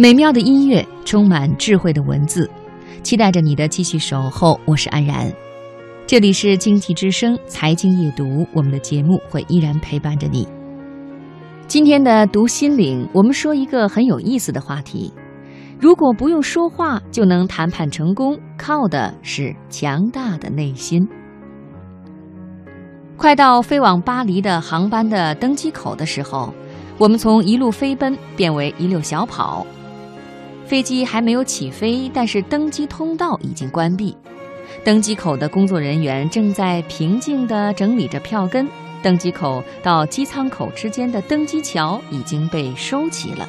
[0.00, 2.50] 美妙的音乐，充满智慧的文字，
[3.02, 4.58] 期待着你的继续守候。
[4.64, 5.30] 我是安然，
[6.06, 10.48] 这里是经济之声财经夜读，我们的节目会依然陪伴着你。
[11.66, 15.12] 今天的读心灵，我们说一个很有意思的话题：
[15.78, 21.06] 如果不用说话就能谈判成功，靠的是强大的内心。
[23.18, 26.54] 快到飞往巴黎的航班的登机口的时候，
[26.96, 29.66] 我们从一路飞奔变为一溜小跑。
[30.70, 34.16] 飞机还没有起飞，但是登机通道已经关闭，
[34.84, 38.68] 登机口的工作人员正在平静地整理着票根。
[39.02, 43.48] 登机口到机舱口之间的登机桥已经被收起了。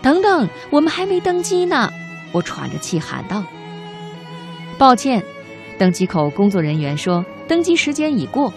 [0.00, 1.90] 等等，我们还没登机呢！
[2.32, 3.44] 我喘着气喊道
[4.78, 5.22] ：“抱歉。”
[5.76, 8.50] 登机口工作人员说：“登机时间已过。”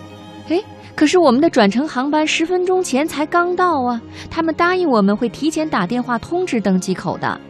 [0.47, 0.63] 哎，
[0.95, 4.01] 可是我们的转乘航班十分钟前才刚到啊！
[4.31, 7.41] 他们答应我们会提前打电话通知登机口的。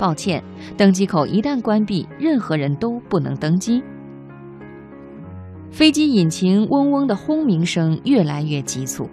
[0.00, 0.42] 抱歉，
[0.78, 3.82] 登机口一旦关闭，任何人都不能登机。
[5.70, 9.10] 飞机引擎嗡嗡的轰鸣声越来越急促，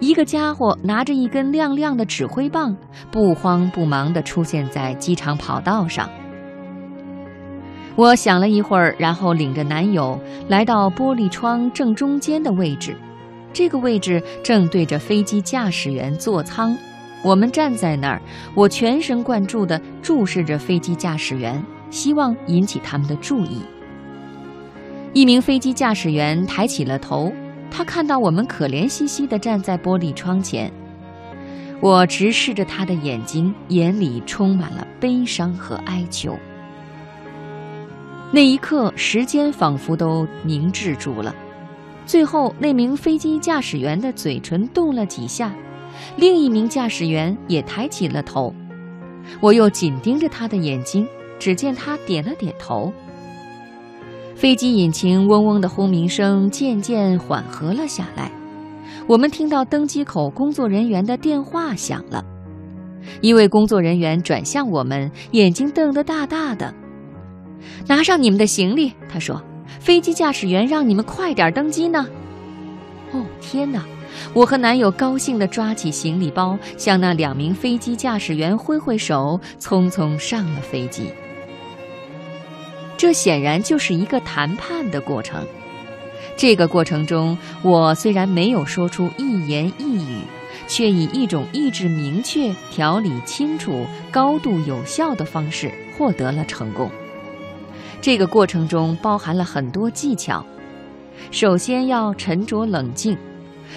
[0.00, 2.74] 一个家伙拿着一根亮亮的指挥棒，
[3.10, 6.08] 不慌不忙地出现在机场跑道上。
[7.94, 12.96] 我想了一会儿，然后领着男友来到玻璃窗正中间的位置，
[13.52, 16.74] 这个位置正对着飞机驾驶员座舱。
[17.24, 18.22] 我们站在那儿，
[18.54, 23.62] 我全神贯注地注视着飞机驾驶员，希望引起他们的注意。
[25.12, 27.32] 一名飞机驾驶员抬起了头，
[27.70, 30.70] 他看到我们可怜兮兮地站在玻璃窗前。
[31.80, 36.36] 我直视着他的眼睛，眼里充满了悲伤和哀求。
[38.32, 41.34] 那一刻，时间仿佛都凝滞住了。
[42.04, 45.52] 最后，那名飞机驾驶员的嘴唇动了几下，
[46.16, 48.54] 另一名驾驶员也抬起了头。
[49.40, 51.06] 我又紧盯着他的眼睛，
[51.38, 52.92] 只见他点了点头。
[54.34, 58.30] 飞机引擎嗡嗡的轰鸣声渐渐缓和了下来。
[59.06, 62.24] 我们听到登机口工作人员的电话响了。
[63.20, 66.72] 一位工作人员转向我们，眼睛瞪得大大的。
[67.86, 69.42] 拿上你们的行李，他说
[69.80, 72.06] ：“飞机驾驶员让你们快点登机呢。”
[73.12, 73.84] 哦，天哪！
[74.34, 81.10] 我和男友高兴地抓起行李包，向那两名飞机驾驶员挥挥手，匆匆上了飞机。
[82.96, 85.46] 这显然就是一个谈判的过程。
[86.36, 90.20] 这个过程中，我虽然没有说出一言一语，
[90.66, 96.90] 却以一种意志明确、条理清楚、高度有效的方式获得了成功。
[98.00, 100.44] 这个过程中包含了很多技巧。
[101.30, 103.16] 首先要沉着冷静，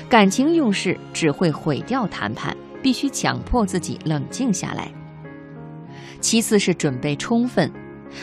[0.10, 4.92] 感情用事只会毁掉谈判，必须强迫自己冷静下来。
[6.20, 7.72] 其次是准备充分，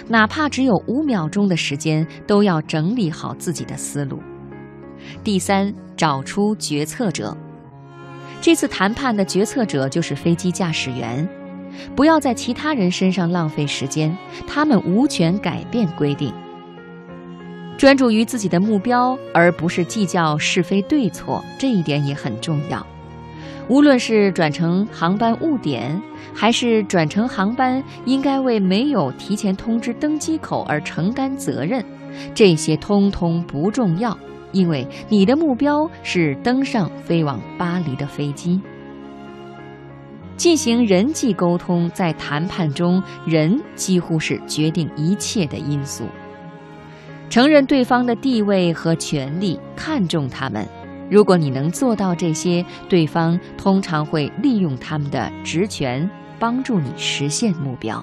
[0.07, 4.21] 哪怕只有五秒钟的时间，都要整理好自己的思路。
[5.25, 7.37] 第三，找出决策者。
[8.41, 11.29] 这次谈判的决策者就是飞机驾驶员。
[11.95, 16.33] 不要在其他人身上浪费时间，他们无权改变规定。
[17.79, 22.85] 专注于自己的目标，而不是计较是非对错，这一点也很重要。
[23.69, 26.03] 无论是转乘航班误点，
[26.35, 31.85] 还是转乘航班应该为没有提前通知登机口而承担责任，
[32.35, 34.19] 这些通通不重要，
[34.51, 38.61] 因为你的目标是登上飞往巴黎的飞机。
[40.37, 46.05] 进行人际沟通，在谈判中，人几乎是决定一切的因素。
[47.31, 50.67] 承认对方的地位和权利，看重他们。
[51.11, 57.97] 如果你能做到这些，对方通常会利用他们的职权，帮助你实现目标。